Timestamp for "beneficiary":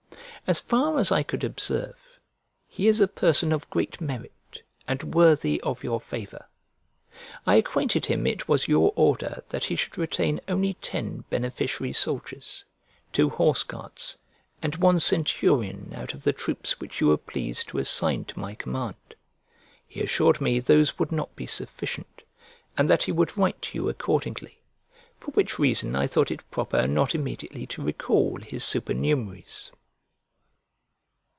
11.29-11.93